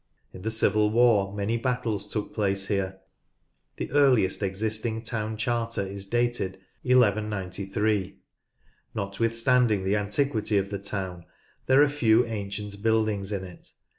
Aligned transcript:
In 0.33 0.41
the 0.41 0.49
Civil 0.49 0.89
War 0.89 1.31
many 1.31 1.57
172 1.57 1.59
NORTH 1.61 2.05
LANCASHIRE 2.05 2.09
battles 2.09 2.11
took, 2.11 2.33
place 2.33 2.67
here. 2.69 2.99
The 3.77 3.91
earliest 3.91 4.41
existing 4.41 5.03
town 5.03 5.37
charter 5.37 5.83
is 5.85 6.07
dated 6.07 6.53
1193. 6.81 8.17
Notwithstanding 8.95 9.83
the 9.83 9.97
antiquity 9.97 10.57
of 10.57 10.71
the 10.71 10.79
town, 10.79 11.25
there 11.67 11.83
are 11.83 11.89
few 11.89 12.25
ancient 12.25 12.81
buildings 12.81 13.31
in 13.31 13.43
it. 13.43 13.73